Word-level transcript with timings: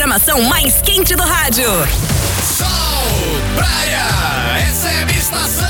programação 0.00 0.40
mais 0.44 0.80
quente 0.80 1.14
do 1.14 1.22
rádio. 1.22 1.68
Sol, 2.56 2.66
praia, 3.54 4.00
essa 4.66 4.88
é 4.88 5.04
estação. 5.14 5.66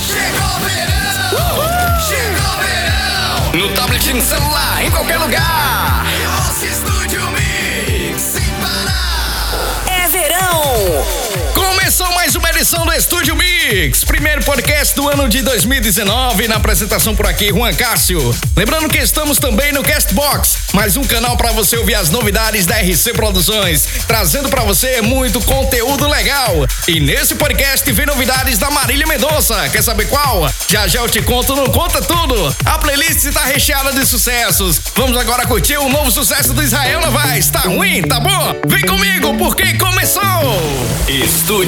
Chegou 0.00 0.56
o 0.56 0.60
verão, 0.60 1.34
Uhul. 1.34 2.00
chegou 2.08 2.54
o 2.54 2.58
verão. 2.62 3.68
No 3.68 3.74
tablet, 3.74 4.14
no 4.14 4.22
celular, 4.22 4.82
em 4.82 4.90
qualquer 4.90 5.18
lugar. 5.18 6.06
Nosso 6.24 6.64
estúdio 6.64 7.20
Mix, 7.32 8.22
sem 8.22 8.50
parar. 8.62 9.84
É 9.86 10.08
verão. 10.08 11.47
Começou 11.68 12.10
mais 12.14 12.34
uma 12.34 12.48
edição 12.48 12.86
do 12.86 12.92
Estúdio 12.94 13.36
Mix, 13.36 14.02
primeiro 14.02 14.42
podcast 14.42 14.94
do 14.94 15.06
ano 15.06 15.28
de 15.28 15.42
2019, 15.42 16.48
na 16.48 16.56
apresentação 16.56 17.14
por 17.14 17.26
aqui, 17.26 17.48
Juan 17.48 17.74
Cássio. 17.74 18.34
Lembrando 18.56 18.88
que 18.88 18.96
estamos 18.96 19.38
também 19.38 19.70
no 19.70 19.82
Castbox, 19.82 20.56
mais 20.72 20.96
um 20.96 21.04
canal 21.04 21.36
para 21.36 21.52
você 21.52 21.76
ouvir 21.76 21.94
as 21.94 22.08
novidades 22.08 22.64
da 22.64 22.76
RC 22.76 23.12
Produções, 23.12 23.86
trazendo 24.06 24.48
para 24.48 24.62
você 24.62 25.02
muito 25.02 25.42
conteúdo 25.42 26.08
legal. 26.08 26.66
E 26.86 27.00
nesse 27.00 27.34
podcast 27.34 27.90
vem 27.92 28.06
novidades 28.06 28.56
da 28.56 28.70
Marília 28.70 29.06
Mendonça. 29.06 29.68
Quer 29.68 29.82
saber 29.82 30.08
qual? 30.08 30.50
Já 30.68 30.88
já 30.88 31.00
eu 31.00 31.08
te 31.08 31.20
conto 31.20 31.54
no 31.54 31.70
Conta 31.70 32.00
Tudo. 32.00 32.56
A 32.64 32.78
playlist 32.78 33.24
está 33.26 33.44
recheada 33.44 33.92
de 33.92 34.06
sucessos. 34.06 34.80
Vamos 34.96 35.18
agora 35.18 35.46
curtir 35.46 35.76
um 35.76 35.90
novo 35.90 36.10
sucesso 36.10 36.54
do 36.54 36.62
Israel 36.62 37.02
Novaes. 37.02 37.50
Tá 37.50 37.60
ruim? 37.60 38.02
Tá 38.02 38.18
bom? 38.18 38.54
Vem 38.66 38.82
comigo 38.86 39.36
porque 39.36 39.74
começou! 39.74 40.22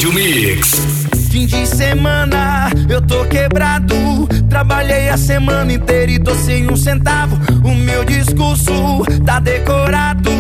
Mix. 0.08 1.06
Fim 1.30 1.44
de 1.44 1.66
semana, 1.66 2.70
eu 2.88 3.02
tô 3.02 3.22
quebrado. 3.26 3.94
Trabalhei 4.48 5.10
a 5.10 5.16
semana 5.18 5.70
inteira 5.72 6.10
e 6.10 6.18
tô 6.18 6.34
sem 6.34 6.70
um 6.70 6.74
centavo. 6.74 7.38
O 7.62 7.74
meu 7.74 8.02
discurso 8.04 9.04
tá 9.26 9.38
decorado. 9.38 10.30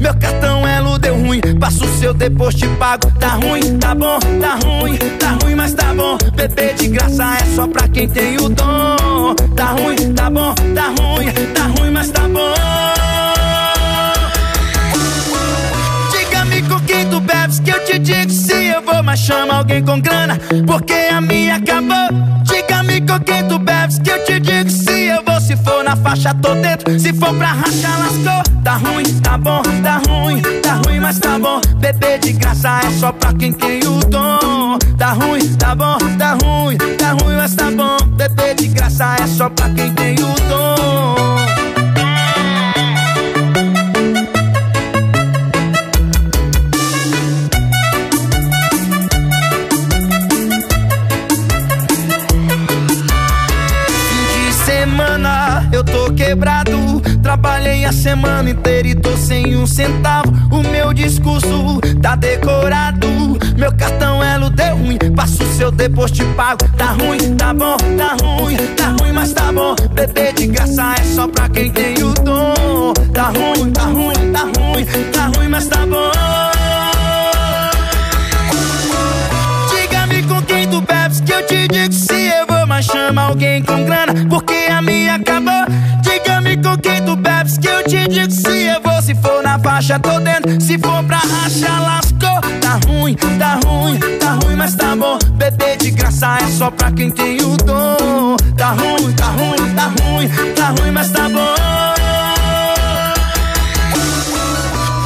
Meu 0.00 0.14
cartão 0.14 0.66
Elo 0.66 0.98
deu 0.98 1.16
ruim. 1.16 1.40
Passo 1.58 1.84
o 1.84 1.98
seu 1.98 2.14
depois 2.14 2.54
te 2.54 2.68
pago. 2.76 3.10
Tá 3.18 3.30
ruim, 3.30 3.76
tá 3.78 3.94
bom, 3.94 4.18
tá 4.40 4.58
ruim, 4.64 4.96
tá 5.18 5.36
ruim, 5.42 5.54
mas 5.56 5.74
tá 5.74 5.92
bom. 5.92 6.16
Beber 6.36 6.74
de 6.74 6.88
graça 6.88 7.38
é 7.42 7.56
só 7.56 7.66
pra 7.66 7.88
quem 7.88 8.08
tem 8.08 8.36
o 8.36 8.48
dom. 8.48 8.77
Chama 19.18 19.54
alguém 19.54 19.82
com 19.82 20.00
grana, 20.00 20.38
porque 20.66 20.94
a 21.12 21.20
minha 21.20 21.56
acabou. 21.56 22.08
Diga-me 22.44 23.00
com 23.00 23.18
quem 23.20 23.46
tu 23.46 23.58
bebes 23.58 23.98
que 23.98 24.10
eu 24.10 24.24
te 24.24 24.40
digo 24.40 24.70
se 24.70 25.06
eu 25.06 25.22
vou, 25.24 25.40
se 25.40 25.56
for 25.56 25.84
na 25.84 25.96
faixa 25.96 26.32
tô 26.34 26.54
dentro, 26.54 26.98
se 26.98 27.12
for 27.12 27.34
pra 27.34 27.48
rachar 27.48 27.98
lascou. 27.98 28.62
Tá 28.62 28.76
ruim, 28.76 29.04
tá 29.20 29.36
bom, 29.36 29.62
tá 29.82 30.00
ruim, 30.08 30.40
tá 30.62 30.80
ruim, 30.86 31.00
mas 31.00 31.18
tá 31.18 31.38
bom. 31.38 31.60
Beber 31.76 32.18
de 32.20 32.32
graça 32.32 32.80
é 32.86 32.90
só 32.98 33.12
pra 33.12 33.32
quem 33.34 33.52
tem 33.52 33.80
o 33.80 33.98
dom. 34.08 34.78
Tá 34.96 35.12
ruim, 35.12 35.56
tá 35.56 35.74
bom, 35.74 35.98
tá 36.18 36.36
ruim, 36.42 36.76
tá 36.76 37.12
ruim, 37.12 37.36
mas 37.36 37.54
tá 37.54 37.70
bom. 37.70 37.96
Beber 38.16 38.54
de 38.54 38.68
graça 38.68 39.16
é 39.20 39.26
só 39.26 39.48
pra 39.50 39.68
quem 39.70 39.92
tem 39.92 40.14
o 40.14 40.34
dom. 40.48 40.77
A 57.88 57.92
semana 57.92 58.50
inteira 58.50 58.88
e 58.88 58.94
tô 58.94 59.16
sem 59.16 59.56
um 59.56 59.66
centavo. 59.66 60.30
O 60.52 60.62
meu 60.62 60.92
discurso 60.92 61.80
tá 62.02 62.14
decorado. 62.14 63.08
Meu 63.56 63.74
cartão 63.74 64.22
Elo 64.22 64.50
deu 64.50 64.76
ruim. 64.76 64.98
Passo 65.16 65.42
seu 65.56 65.70
depois 65.70 66.10
te 66.10 66.22
pago. 66.36 66.68
Tá 66.76 66.92
ruim, 66.92 67.34
tá 67.36 67.54
bom, 67.54 67.76
tá 67.96 68.16
ruim, 68.22 68.56
tá 68.76 68.94
ruim, 69.00 69.12
mas 69.12 69.32
tá 69.32 69.50
bom. 69.50 69.74
Beber 69.94 70.34
de 70.34 70.48
graça 70.48 70.96
é 71.00 71.04
só 71.04 71.26
pra 71.28 71.48
quem 71.48 71.70
tem 71.72 71.94
o 72.02 72.12
dom. 72.12 72.92
Tá 73.14 73.30
ruim, 73.30 73.72
tá 73.72 73.82
ruim, 73.84 74.32
tá 74.32 74.40
ruim, 74.40 74.84
tá 75.10 75.26
ruim, 75.34 75.48
mas 75.48 75.66
tá 75.66 75.86
bom. 75.86 76.12
Diga-me 79.70 80.22
com 80.24 80.42
quem 80.42 80.68
tu 80.68 80.82
bebes 80.82 81.20
que 81.22 81.32
eu 81.32 81.46
te 81.46 81.66
digo 81.68 81.94
se 81.94 82.26
eu 82.26 82.46
vou, 82.46 82.66
mas 82.66 82.84
chama 82.84 83.22
alguém 83.22 83.62
com 83.62 83.82
grana, 83.84 84.12
porque 84.28 84.68
a 84.70 84.82
minha 84.82 85.14
acabou. 85.14 85.64
Diga-me 86.02 86.17
com 86.68 86.76
quem 86.78 87.02
tu 87.02 87.16
bebes 87.16 87.56
que 87.56 87.66
eu 87.66 87.82
te 87.84 88.08
digo 88.08 88.30
se 88.30 88.64
eu 88.64 88.82
vou, 88.82 89.00
se 89.00 89.14
for 89.14 89.42
na 89.42 89.58
faixa 89.58 89.98
tô 89.98 90.20
dentro, 90.20 90.60
se 90.60 90.78
for 90.78 91.02
pra 91.04 91.18
rachar 91.18 91.82
lascou. 91.82 92.40
Tá 92.60 92.78
ruim, 92.86 93.14
tá 93.14 93.58
ruim, 93.64 93.98
tá 94.18 94.38
ruim, 94.42 94.56
mas 94.56 94.74
tá 94.74 94.94
bom. 94.94 95.18
Beber 95.34 95.78
de 95.78 95.90
graça 95.90 96.38
é 96.42 96.46
só 96.46 96.70
pra 96.70 96.90
quem 96.90 97.10
tem 97.10 97.38
o 97.40 97.56
dom. 97.56 98.36
Tá 98.56 98.70
ruim, 98.70 99.12
tá 99.12 99.26
ruim, 99.26 99.74
tá 99.74 99.92
ruim, 100.02 100.28
tá 100.54 100.68
ruim, 100.78 100.90
mas 100.92 101.10
tá 101.10 101.28
bom. 101.28 101.54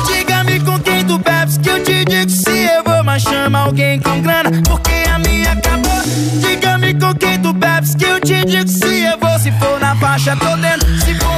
Diga-me 0.06 0.60
com 0.60 0.78
quem 0.80 1.04
tu 1.04 1.18
bebes 1.18 1.58
que 1.58 1.68
eu 1.68 1.82
te 1.84 2.04
digo 2.04 2.30
se 2.30 2.64
eu 2.64 2.82
vou, 2.84 3.04
mas 3.04 3.22
chama 3.22 3.60
alguém 3.60 4.00
com 4.00 4.20
grana, 4.20 4.50
porque 4.64 5.04
a 5.08 5.18
minha 5.20 5.52
acabou. 5.52 6.02
Diga-me 6.40 6.94
com 6.94 7.14
quem 7.14 7.38
tu 7.38 7.52
bebes 7.52 7.94
que 7.94 8.04
eu 8.04 8.20
te 8.20 8.44
digo 8.44 8.68
se 8.68 9.02
eu 9.02 9.18
vou, 9.18 9.38
se 9.38 9.52
for 9.52 9.78
na 9.78 9.94
faixa 9.96 10.36
tô 10.36 10.56
dentro, 10.56 10.88
se 11.00 11.14
for 11.14 11.31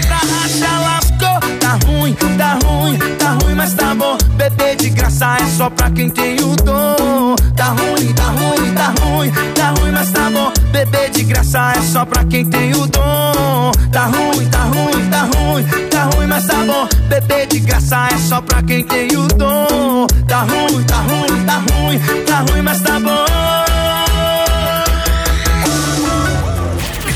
tá 2.58 2.66
ruim, 2.66 2.98
tá 3.18 3.38
ruim, 3.42 3.54
mas 3.54 3.74
tá 3.74 3.94
bom. 3.94 4.16
Beber 4.36 4.76
de 4.76 4.90
graça 4.90 5.36
é 5.40 5.46
só 5.46 5.70
pra 5.70 5.90
quem 5.90 6.10
tem 6.10 6.36
o 6.40 6.54
dom. 6.56 7.34
Tá 7.56 7.66
ruim, 7.66 8.12
tá 8.12 8.24
ruim, 8.24 8.74
tá 8.74 8.94
ruim, 9.00 9.32
tá 9.54 9.74
ruim, 9.80 9.92
mas 9.92 10.10
tá 10.10 10.30
bom. 10.30 10.52
Beber 10.70 11.10
de 11.10 11.24
graça 11.24 11.72
é 11.76 11.80
só 11.82 12.04
pra 12.04 12.24
quem 12.24 12.48
tem 12.48 12.72
o 12.72 12.86
dom. 12.86 13.72
Tá 13.92 14.06
ruim, 14.06 14.46
tá 14.48 14.62
ruim, 14.64 15.10
tá 15.10 15.28
ruim, 15.36 15.64
tá 15.90 16.04
ruim, 16.14 16.26
mas 16.26 16.46
tá 16.46 16.56
bom. 16.56 16.88
Beber 17.08 17.46
de 17.46 17.60
graça 17.60 18.08
é 18.12 18.18
só 18.18 18.40
pra 18.40 18.62
quem 18.62 18.84
tem 18.84 19.16
o 19.16 19.26
dom. 19.28 20.06
Tá 20.28 20.40
ruim, 20.40 20.82
tá 20.84 20.96
ruim, 20.96 21.44
tá 21.44 21.62
ruim, 21.72 21.98
tá 22.26 22.44
ruim, 22.50 22.62
mas 22.62 22.80
tá 22.80 23.00
bom. 23.00 23.24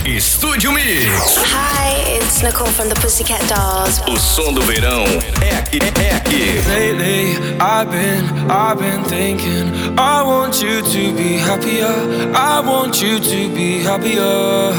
Estúdio 0.04 0.72
Mix. 0.72 1.36
Hi, 1.36 1.87
it's 2.28 2.42
Nicole 2.42 2.68
from 2.68 2.90
the 2.90 2.94
Pussycat 2.96 3.40
Dolls. 3.48 4.00
O 4.06 4.18
som 4.18 4.52
do 4.52 4.60
verão 4.62 5.04
é 5.40 5.56
aqui, 5.56 5.78
é 5.98 6.14
aqui. 6.14 6.60
Lately, 6.68 7.36
I've 7.58 7.90
been, 7.90 8.50
I've 8.50 8.78
been 8.78 9.02
thinking. 9.04 9.98
I 9.98 10.22
want 10.22 10.62
you 10.62 10.82
to 10.82 11.14
be 11.14 11.38
happier. 11.38 11.88
I 12.34 12.60
want 12.60 13.00
you 13.02 13.18
to 13.18 13.48
be 13.54 13.82
happier. 13.82 14.72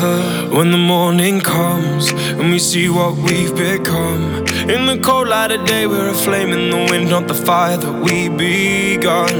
When 0.51 0.69
the 0.71 0.77
morning 0.77 1.41
comes 1.41 2.11
and 2.11 2.51
we 2.51 2.59
see 2.59 2.87
what 2.87 3.15
we've 3.17 3.55
become. 3.55 4.45
In 4.69 4.85
the 4.85 4.99
cold 5.01 5.27
light 5.27 5.51
of 5.51 5.65
day, 5.65 5.87
we're 5.87 6.09
a 6.09 6.13
flame 6.13 6.51
in 6.51 6.69
the 6.69 6.87
wind, 6.91 7.09
not 7.09 7.27
the 7.27 7.33
fire 7.33 7.77
that 7.77 8.03
we 8.03 8.29
begun. 8.29 9.33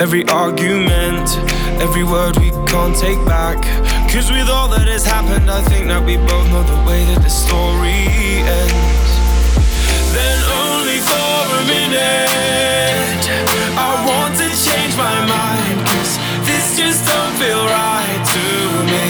Every 0.00 0.26
argument, 0.28 1.30
every 1.80 2.02
word 2.02 2.36
we 2.38 2.50
can't 2.66 2.96
take 2.96 3.24
back. 3.24 3.58
Cause 4.12 4.28
with 4.28 4.48
all 4.50 4.66
that 4.68 4.88
has 4.88 5.06
happened, 5.06 5.48
I 5.48 5.62
think 5.70 5.86
that 5.86 6.04
we 6.04 6.16
both 6.16 6.46
know 6.50 6.64
the 6.64 6.82
way 6.82 7.04
that 7.14 7.22
the 7.22 7.30
story 7.30 8.42
ends. 8.42 9.10
Then 10.10 10.38
only 10.50 10.98
for 10.98 11.38
a 11.56 11.62
minute 11.70 13.22
I 13.78 13.90
want 14.02 14.34
to 14.42 14.48
change 14.50 14.96
my 14.98 15.14
mind 15.30 15.86
Cause 15.86 16.18
this 16.42 16.76
just 16.76 17.06
don't 17.06 17.34
feel 17.38 17.62
right 17.62 18.22
to 18.34 18.44
me 18.90 19.09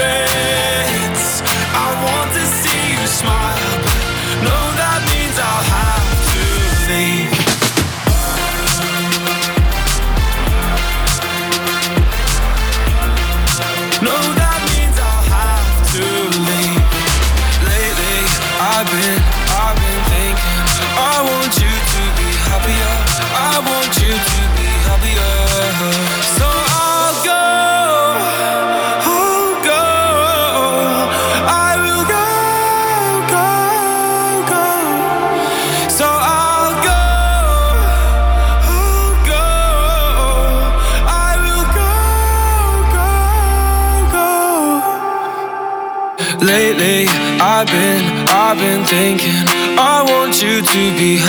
regrets. 0.00 1.42
I 1.74 1.88
want 2.04 2.32
to 2.32 2.44
see 2.46 2.92
you 2.92 3.06
smile. 3.06 3.69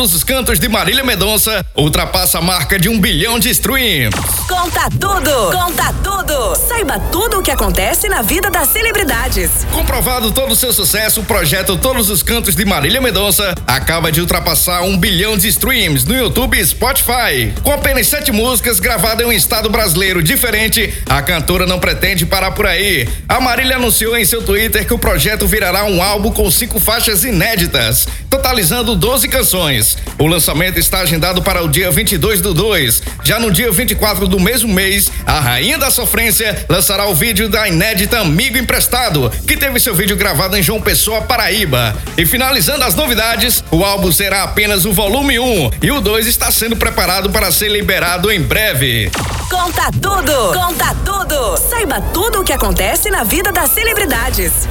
Todos 0.00 0.14
os 0.14 0.24
Cantos 0.24 0.58
de 0.58 0.66
Marília 0.66 1.04
Mendonça 1.04 1.62
ultrapassa 1.76 2.38
a 2.38 2.40
marca 2.40 2.78
de 2.78 2.88
um 2.88 2.98
bilhão 2.98 3.38
de 3.38 3.50
streams. 3.50 4.16
Conta 4.48 4.88
tudo! 4.98 5.52
Conta 5.52 5.92
tudo! 6.02 6.59
Saiba 6.70 7.00
tudo 7.00 7.40
o 7.40 7.42
que 7.42 7.50
acontece 7.50 8.08
na 8.08 8.22
vida 8.22 8.48
das 8.48 8.68
celebridades. 8.68 9.50
Comprovado 9.72 10.30
todo 10.30 10.52
o 10.52 10.56
seu 10.56 10.72
sucesso, 10.72 11.20
o 11.20 11.24
projeto 11.24 11.76
Todos 11.76 12.08
os 12.08 12.22
Cantos 12.22 12.54
de 12.54 12.64
Marília 12.64 13.00
Mendonça 13.00 13.56
acaba 13.66 14.12
de 14.12 14.20
ultrapassar 14.20 14.82
um 14.82 14.96
bilhão 14.96 15.36
de 15.36 15.48
streams 15.48 16.06
no 16.06 16.16
YouTube 16.16 16.56
e 16.56 16.64
Spotify. 16.64 17.52
Com 17.64 17.72
apenas 17.72 18.06
sete 18.06 18.30
músicas 18.30 18.78
gravadas 18.78 19.26
em 19.26 19.28
um 19.28 19.32
estado 19.32 19.68
brasileiro 19.68 20.22
diferente, 20.22 20.94
a 21.08 21.20
cantora 21.20 21.66
não 21.66 21.80
pretende 21.80 22.24
parar 22.24 22.52
por 22.52 22.68
aí. 22.68 23.08
A 23.28 23.40
Marília 23.40 23.74
anunciou 23.74 24.16
em 24.16 24.24
seu 24.24 24.40
Twitter 24.40 24.86
que 24.86 24.94
o 24.94 24.98
projeto 24.98 25.48
virará 25.48 25.82
um 25.82 26.00
álbum 26.00 26.30
com 26.30 26.48
cinco 26.52 26.78
faixas 26.78 27.24
inéditas, 27.24 28.06
totalizando 28.30 28.94
12 28.94 29.26
canções. 29.26 29.98
O 30.20 30.28
lançamento 30.28 30.78
está 30.78 31.00
agendado 31.00 31.42
para 31.42 31.64
o 31.64 31.68
dia 31.68 31.90
22 31.90 32.40
do 32.40 32.54
2. 32.54 33.02
Já 33.24 33.40
no 33.40 33.50
dia 33.50 33.72
24 33.72 34.28
do 34.28 34.38
mesmo 34.38 34.72
mês, 34.72 35.10
a 35.26 35.40
Rainha 35.40 35.76
da 35.76 35.90
Sofrência 35.90 36.59
lançará 36.68 37.06
o 37.06 37.14
vídeo 37.14 37.48
da 37.48 37.68
inédita 37.68 38.20
Amigo 38.20 38.58
Emprestado, 38.58 39.30
que 39.46 39.56
teve 39.56 39.80
seu 39.80 39.94
vídeo 39.94 40.16
gravado 40.16 40.56
em 40.56 40.62
João 40.62 40.80
Pessoa, 40.80 41.22
Paraíba. 41.22 41.96
E 42.16 42.26
finalizando 42.26 42.84
as 42.84 42.94
novidades, 42.94 43.64
o 43.70 43.84
álbum 43.84 44.12
será 44.12 44.42
apenas 44.42 44.84
o 44.84 44.92
volume 44.92 45.38
1 45.38 45.70
e 45.82 45.90
o 45.90 46.00
2 46.00 46.26
está 46.26 46.50
sendo 46.50 46.76
preparado 46.76 47.30
para 47.30 47.50
ser 47.50 47.68
liberado 47.68 48.30
em 48.30 48.40
breve. 48.40 49.10
Conta 49.50 49.90
tudo! 49.92 50.32
Conta 50.52 50.94
tudo! 51.04 51.56
Saiba 51.56 52.00
tudo 52.00 52.40
o 52.40 52.44
que 52.44 52.52
acontece 52.52 53.10
na 53.10 53.24
vida 53.24 53.50
das 53.50 53.70
celebridades. 53.70 54.68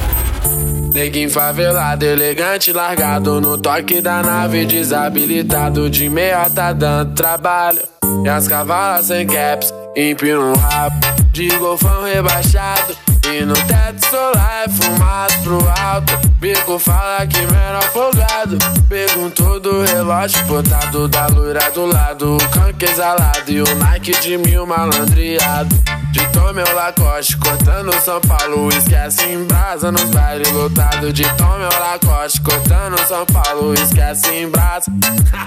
Neguinho 0.92 1.30
favelado, 1.30 2.04
elegante, 2.04 2.72
largado 2.72 3.40
no 3.40 3.56
toque 3.56 4.00
da 4.00 4.22
nave, 4.22 4.66
desabilitado 4.66 5.88
de 5.88 6.08
meia 6.08 6.50
tá 6.50 6.72
dando 6.72 7.14
trabalho. 7.14 7.80
E 8.24 8.28
as 8.28 8.48
cavalas 8.48 9.06
sem 9.06 9.26
caps, 9.26 9.72
empina 9.96 10.40
um 10.40 10.54
rabo 10.54 11.19
de 11.48 11.56
golfão 11.56 12.04
rebaixado. 12.04 12.94
E 13.26 13.44
no 13.44 13.54
teto 13.54 14.04
solar 14.10 14.64
é 14.66 14.68
fumado 14.68 15.32
pro 15.42 15.58
alto. 15.80 16.28
Bico 16.38 16.78
fala 16.78 17.26
que 17.26 17.38
menor 17.38 17.82
folgado. 17.92 18.58
Perguntou 18.88 19.58
do 19.58 19.82
relógio 19.82 20.44
botado 20.46 21.08
da 21.08 21.26
loira 21.28 21.70
do 21.70 21.86
lado. 21.86 22.36
O 22.36 22.48
canque 22.50 22.84
exalado 22.84 23.50
e 23.50 23.62
o 23.62 23.74
Nike 23.76 24.12
de 24.20 24.36
mil 24.36 24.66
malandreado. 24.66 25.74
De 26.12 26.26
Tom 26.28 26.52
meu 26.52 26.74
Lacoste, 26.74 27.36
cortando 27.38 27.92
São 28.00 28.20
Paulo. 28.20 28.68
Esquece 28.70 29.24
em 29.24 29.44
brasa 29.44 29.90
nos 29.90 30.10
bailes 30.10 30.50
lotados. 30.50 31.14
De 31.14 31.24
Tom 31.36 31.58
meu 31.58 31.80
Lacoste, 31.80 32.40
cortando 32.42 32.98
São 33.06 33.24
Paulo. 33.26 33.72
Esquece 33.74 34.28
em 34.28 34.50
brasa. 34.50 34.90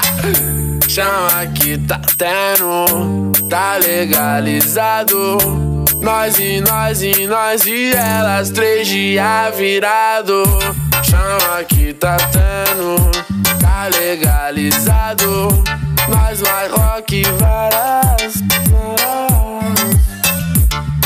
Chama 0.88 1.46
que 1.54 1.78
tá 1.78 2.00
tendo, 2.18 3.32
tá 3.50 3.78
legalizado. 3.78 5.83
Nós 6.04 6.38
e 6.38 6.60
nós 6.60 7.02
e 7.02 7.26
nós 7.28 7.66
e 7.66 7.94
elas, 7.94 8.50
três 8.50 8.86
dias 8.90 9.56
virado. 9.56 10.44
Chama 11.02 11.64
que 11.64 11.94
tá 11.94 12.18
tendo, 12.18 13.10
tá 13.58 13.88
legalizado. 13.88 15.48
Nós 16.10 16.42
vai 16.42 16.68
rock 16.68 17.24
varas. 17.40 18.34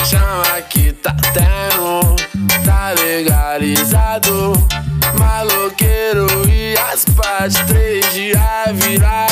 Chama 0.04 0.62
que 0.68 0.92
tá 0.94 1.16
tendo, 1.32 2.16
tá 2.66 2.96
legalizado. 3.00 4.54
Maloqueiro 5.20 6.28
e 6.50 6.76
as 6.76 7.54
três 7.68 8.14
dias 8.14 8.42
virado. 8.74 9.27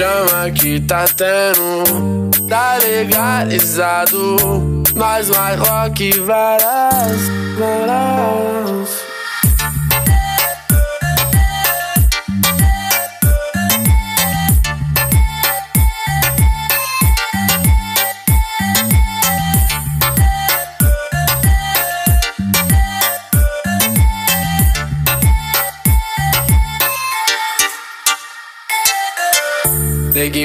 Chama 0.00 0.50
que 0.52 0.80
tá 0.80 1.04
tendo, 1.14 2.30
tá 2.48 2.78
legalizado. 2.78 4.38
Nós 4.96 5.28
vai 5.28 5.56
rock 5.56 6.04
e 6.04 6.18
varas, 6.20 7.20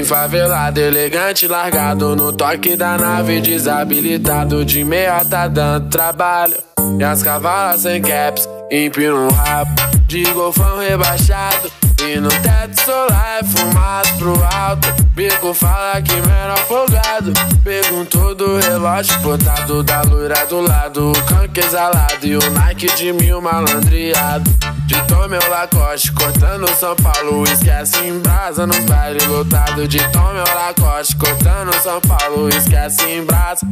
favelado, 0.05 0.79
elegante, 0.79 1.47
largado 1.47 2.15
no 2.15 2.31
toque 2.31 2.75
da 2.75 2.97
nave, 2.97 3.41
desabilitado 3.41 4.63
de 4.63 4.83
meia 4.83 5.25
tá 5.25 5.47
dando 5.47 5.89
trabalho. 5.89 6.55
E 6.99 7.03
as 7.03 7.23
cavalas 7.23 7.81
sem 7.81 8.01
caps, 8.01 8.47
empina 8.71 9.15
um 9.15 9.29
rabo 9.29 9.71
de 10.07 10.23
golfão 10.31 10.77
rebaixado. 10.79 11.84
E 12.07 12.19
no 12.19 12.29
teto 12.29 12.79
solar 12.81 13.39
é 13.39 13.43
fumado 13.43 14.09
pro 14.19 14.43
alto. 14.43 14.87
Bico 15.15 15.55
fala 15.55 15.99
que 16.03 16.13
menor 16.13 16.57
folgado. 16.67 17.33
Perguntou 17.63 18.35
do 18.35 18.59
relógio 18.59 19.17
botado 19.21 19.81
da 19.81 20.03
loira 20.03 20.45
do 20.45 20.61
lado. 20.61 21.11
O 21.11 21.23
canque 21.23 21.61
exalado 21.61 22.27
e 22.27 22.35
o 22.35 22.49
Nike 22.51 22.95
de 22.95 23.11
mil 23.11 23.41
malandreado. 23.41 24.51
De 24.85 25.01
tom 25.07 25.27
meu 25.27 25.41
Lacoste, 25.49 26.11
cortando 26.11 26.69
São 26.75 26.95
Paulo. 26.95 27.43
Esquece 27.45 27.97
em 28.05 28.19
brasa 28.19 28.67
nos 28.67 28.85
bailes 28.85 29.25
lotados. 29.25 29.89
De 29.89 30.07
tom 30.09 30.31
meu 30.31 30.45
Lacoste, 30.53 31.15
cortando 31.15 31.73
São 31.81 31.99
Paulo. 32.01 32.49
Esquece 32.49 33.03
em 33.03 33.25
brasa. 33.25 33.65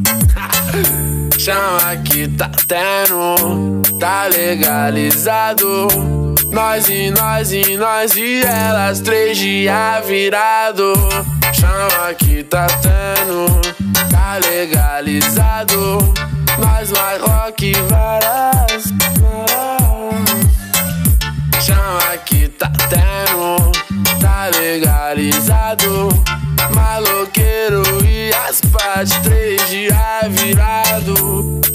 Chama 1.37 1.95
que 2.03 2.27
tá 2.29 2.49
tendo, 2.67 3.81
tá 3.99 4.27
legalizado. 4.27 6.32
Nós 6.53 6.87
e 6.87 7.09
nós 7.09 7.51
e 7.51 7.75
nós 7.77 8.15
e 8.15 8.43
elas, 8.43 8.99
três 8.99 9.35
dias 9.35 10.05
virado. 10.05 10.93
Chama 11.51 12.13
que 12.13 12.43
tá 12.43 12.67
tendo, 12.67 13.59
tá 14.11 14.37
legalizado. 14.37 15.97
Nós 16.59 16.91
mais 16.91 17.21
rock 17.21 17.73
várias, 17.89 18.83
Chama 21.59 22.17
que 22.23 22.47
tá 22.49 22.71
tendo, 22.87 23.71
tá 24.21 24.51
legalizado. 24.55 26.09
Maloqueiro 26.75 27.83
e 28.05 28.31
as 28.47 28.61
partes, 28.61 29.15
três 29.23 29.69
dias 29.69 29.97
virado. 30.29 30.62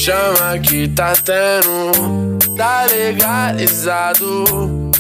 Chama 0.09 0.59
que 0.61 0.89
tá 0.89 1.13
tendo, 1.23 2.39
tá 2.57 2.87
legalizado. 2.91 4.45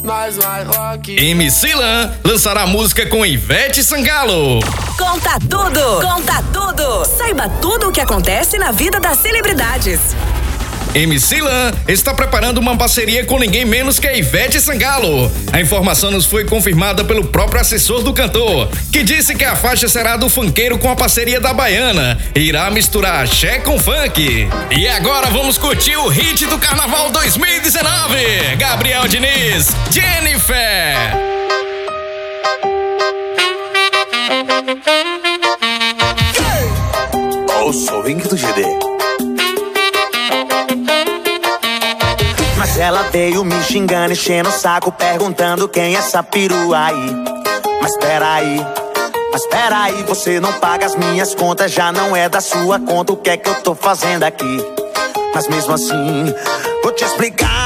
Nós 0.04 0.36
mais 0.36 0.68
rock. 0.68 1.16
MC 1.16 1.74
Lan 1.74 2.12
lançará 2.22 2.66
música 2.66 3.06
com 3.06 3.24
Ivete 3.24 3.82
Sangalo. 3.82 4.60
Conta 4.98 5.38
tudo! 5.48 5.80
Conta 6.02 6.42
tudo! 6.52 7.06
Saiba 7.06 7.48
tudo 7.48 7.88
o 7.88 7.92
que 7.92 8.02
acontece 8.02 8.58
na 8.58 8.70
vida 8.70 9.00
das 9.00 9.16
celebridades. 9.16 9.98
MC 10.98 11.40
Lan 11.40 11.72
está 11.86 12.12
preparando 12.12 12.58
uma 12.58 12.76
parceria 12.76 13.24
com 13.24 13.38
ninguém 13.38 13.64
menos 13.64 14.00
que 14.00 14.08
a 14.08 14.16
Ivete 14.16 14.60
Sangalo. 14.60 15.30
A 15.52 15.60
informação 15.60 16.10
nos 16.10 16.26
foi 16.26 16.44
confirmada 16.44 17.04
pelo 17.04 17.24
próprio 17.26 17.60
assessor 17.60 18.02
do 18.02 18.12
cantor, 18.12 18.68
que 18.90 19.04
disse 19.04 19.36
que 19.36 19.44
a 19.44 19.54
faixa 19.54 19.88
será 19.88 20.16
do 20.16 20.28
funkeiro 20.28 20.76
com 20.76 20.90
a 20.90 20.96
parceria 20.96 21.40
da 21.40 21.54
Baiana 21.54 22.18
e 22.34 22.40
irá 22.40 22.68
misturar 22.68 23.22
axé 23.22 23.60
com 23.60 23.78
funk. 23.78 24.48
E 24.76 24.88
agora 24.88 25.30
vamos 25.30 25.56
curtir 25.56 25.96
o 25.96 26.08
hit 26.08 26.46
do 26.46 26.58
Carnaval 26.58 27.10
2019. 27.12 28.56
Gabriel 28.58 29.06
Diniz, 29.06 29.68
Jennifer. 29.92 31.27
Veio 43.10 43.44
me 43.44 43.62
xingando, 43.62 44.12
enchendo 44.12 44.48
o 44.48 44.52
saco, 44.52 44.92
perguntando 44.92 45.68
quem 45.68 45.94
é 45.94 45.98
essa 45.98 46.22
perua 46.22 46.86
aí. 46.86 47.16
Mas 47.80 47.96
peraí, 47.96 48.66
mas 49.32 49.46
peraí, 49.46 50.02
você 50.04 50.40
não 50.40 50.52
paga 50.54 50.86
as 50.86 50.94
minhas 50.94 51.34
contas, 51.34 51.70
já 51.72 51.92
não 51.92 52.14
é 52.16 52.28
da 52.28 52.40
sua 52.40 52.78
conta, 52.78 53.12
o 53.12 53.16
que 53.16 53.30
é 53.30 53.36
que 53.36 53.48
eu 53.48 53.54
tô 53.62 53.74
fazendo 53.74 54.24
aqui? 54.24 54.58
Mas 55.34 55.48
mesmo 55.48 55.74
assim, 55.74 56.34
vou 56.82 56.92
te 56.92 57.04
explicar. 57.04 57.57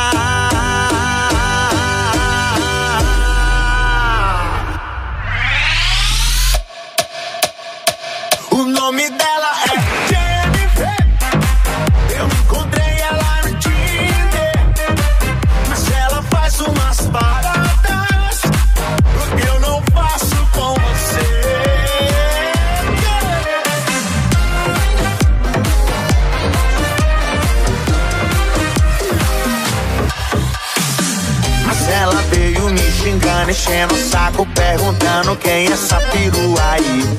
Xingando, 33.42 33.50
enchendo 33.50 33.94
o 33.94 34.10
saco, 34.10 34.46
perguntando 34.54 35.36
quem 35.36 35.66
é 35.66 35.72
essa 35.72 35.96
perua 35.96 36.60
aí. 36.72 37.18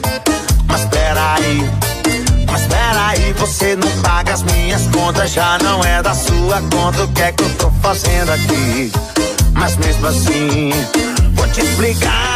Mas 0.68 0.86
peraí, 0.86 1.72
mas 2.50 2.62
peraí, 2.64 3.34
você 3.34 3.76
não 3.76 3.90
paga 4.02 4.34
as 4.34 4.44
minhas 4.44 4.88
contas, 4.88 5.32
já 5.32 5.58
não 5.60 5.84
é 5.84 6.02
da 6.02 6.14
sua 6.14 6.62
conta, 6.62 7.04
o 7.04 7.08
que 7.10 7.22
é 7.22 7.32
que 7.32 7.44
eu 7.44 7.50
tô 7.56 7.72
fazendo 7.82 8.32
aqui? 8.32 8.92
Mas 9.54 9.76
mesmo 9.78 10.08
assim, 10.08 10.72
vou 11.36 11.48
te 11.50 11.62
explicar. 11.62 12.33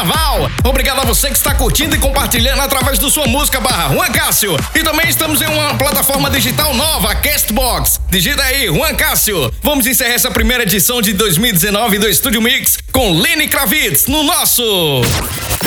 Carnaval. 0.00 0.50
Obrigado 0.64 1.00
a 1.00 1.04
você 1.04 1.28
que 1.28 1.36
está 1.36 1.54
curtindo 1.54 1.94
e 1.94 1.98
compartilhando 1.98 2.60
através 2.62 2.98
do 2.98 3.10
sua 3.10 3.26
música 3.26 3.60
barra 3.60 3.92
Juan 3.92 4.10
Cássio. 4.10 4.56
E 4.74 4.82
também 4.82 5.08
estamos 5.08 5.42
em 5.42 5.46
uma 5.46 5.74
plataforma 5.74 6.30
digital 6.30 6.74
nova, 6.74 7.14
Castbox. 7.14 8.00
Digita 8.08 8.42
aí, 8.42 8.66
Juan 8.66 8.94
Cássio. 8.94 9.52
Vamos 9.62 9.86
encerrar 9.86 10.14
essa 10.14 10.30
primeira 10.30 10.62
edição 10.62 11.02
de 11.02 11.12
2019 11.12 11.98
do 11.98 12.08
Estúdio 12.08 12.40
Mix 12.40 12.78
com 12.92 13.12
Lenny 13.12 13.48
Kravitz 13.48 14.06
no 14.06 14.22
nosso 14.22 15.02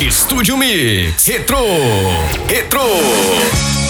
Estúdio 0.01 0.57
Mix. 0.57 1.25
Retro, 1.27 1.57
retro. 2.47 3.82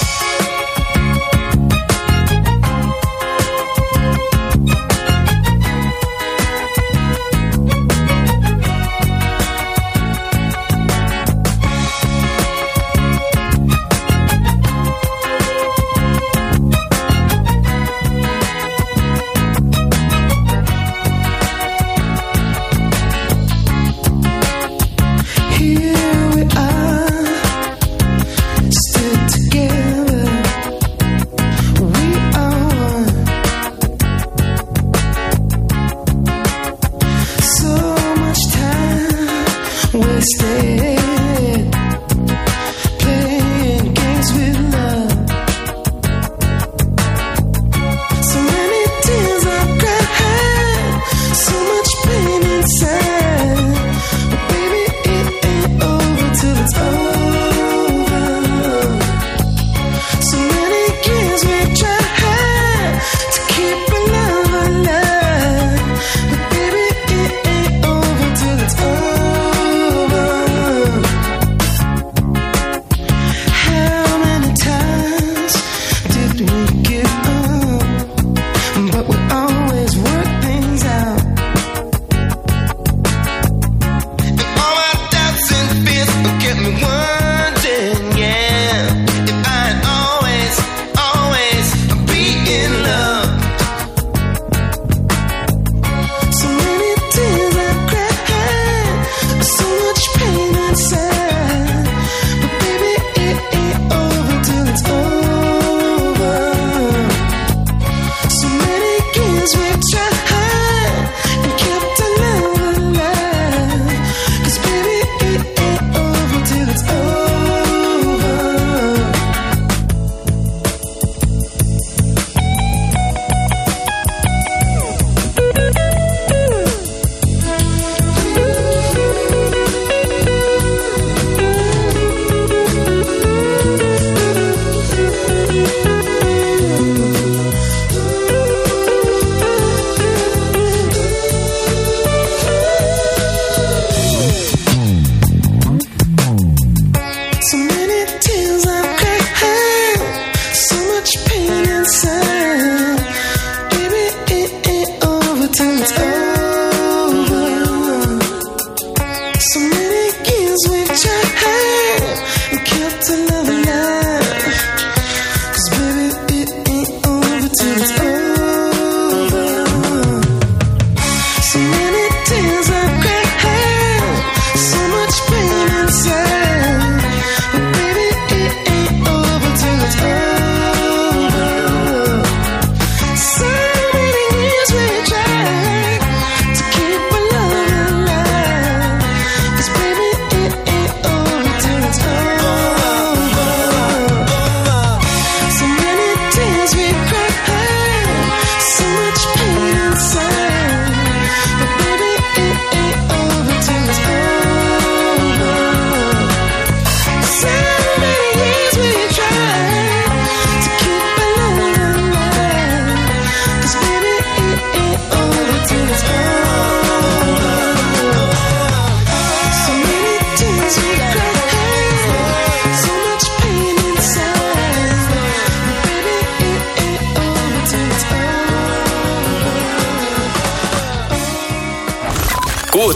answer. 151.83 152.32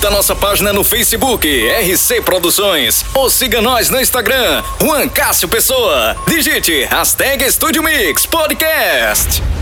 Curta 0.08 0.10
nossa 0.10 0.36
página 0.36 0.72
no 0.72 0.84
Facebook, 0.86 1.46
RC 1.48 2.22
Produções. 2.22 3.04
Ou 3.14 3.30
siga 3.30 3.62
nós 3.62 3.90
no 3.90 4.00
Instagram, 4.00 4.64
Juan 4.82 5.10
Cássio 5.10 5.50
Pessoa. 5.50 6.16
Digite 6.26 6.86
hashtag 6.86 7.44
Estúdio 7.44 7.84
Mix 7.84 8.26
Podcast. 8.26 9.57